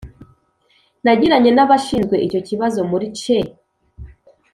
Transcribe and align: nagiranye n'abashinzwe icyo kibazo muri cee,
nagiranye 1.03 1.51
n'abashinzwe 1.53 2.15
icyo 2.25 2.39
kibazo 2.47 2.79
muri 2.91 3.05
cee, 3.19 3.49